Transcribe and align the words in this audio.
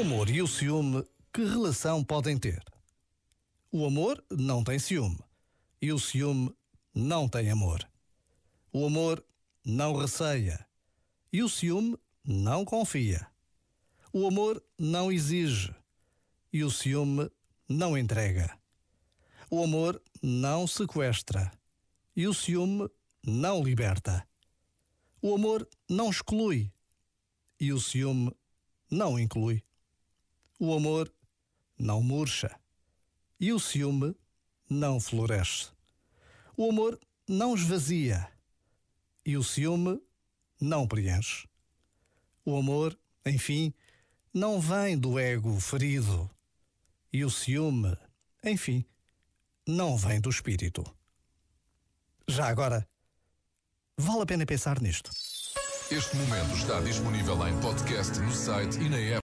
amor 0.00 0.30
e 0.30 0.40
o 0.40 0.46
ciúme, 0.46 1.04
que 1.32 1.44
relação 1.44 2.04
podem 2.04 2.38
ter? 2.38 2.62
O 3.70 3.84
amor 3.84 4.24
não 4.30 4.62
tem 4.62 4.78
ciúme 4.78 5.18
e 5.80 5.92
o 5.92 5.98
ciúme 5.98 6.54
não 6.94 7.28
tem 7.28 7.50
amor. 7.50 7.86
O 8.72 8.86
amor 8.86 9.24
não 9.64 9.96
receia 9.96 10.66
e 11.32 11.42
o 11.42 11.48
ciúme 11.48 11.98
não 12.24 12.64
confia. 12.64 13.26
O 14.12 14.26
amor 14.26 14.62
não 14.78 15.10
exige 15.10 15.74
e 16.52 16.62
o 16.62 16.70
ciúme 16.70 17.30
não 17.68 17.96
entrega. 17.96 18.56
O 19.50 19.64
amor 19.64 20.02
não 20.22 20.66
sequestra 20.66 21.50
e 22.14 22.26
o 22.28 22.34
ciúme 22.34 22.88
não 23.22 23.62
liberta. 23.62 24.26
O 25.20 25.34
amor 25.34 25.68
não 25.88 26.10
exclui 26.10 26.72
e 27.58 27.72
o 27.72 27.80
ciúme 27.80 28.34
não 28.90 29.18
inclui. 29.18 29.62
O 30.64 30.72
amor 30.72 31.12
não 31.76 32.00
murcha 32.00 32.56
e 33.40 33.52
o 33.52 33.58
ciúme 33.58 34.14
não 34.70 35.00
floresce. 35.00 35.72
O 36.56 36.70
amor 36.70 37.00
não 37.28 37.56
esvazia 37.56 38.28
e 39.26 39.36
o 39.36 39.42
ciúme 39.42 40.00
não 40.60 40.86
preenche. 40.86 41.48
O 42.44 42.56
amor, 42.56 42.96
enfim, 43.26 43.74
não 44.32 44.60
vem 44.60 44.96
do 44.96 45.18
ego 45.18 45.58
ferido 45.58 46.30
e 47.12 47.24
o 47.24 47.30
ciúme, 47.30 47.98
enfim, 48.44 48.84
não 49.66 49.96
vem 49.96 50.20
do 50.20 50.30
espírito. 50.30 50.84
Já 52.28 52.46
agora, 52.46 52.88
vale 53.98 54.22
a 54.22 54.26
pena 54.26 54.46
pensar 54.46 54.80
nisto. 54.80 55.10
Este 55.90 56.16
momento 56.16 56.54
está 56.56 56.80
disponível 56.80 57.48
em 57.48 57.60
podcast 57.60 58.16
no 58.20 58.32
site 58.32 58.78
e 58.78 58.88
na 58.88 58.98
app. 58.98 59.20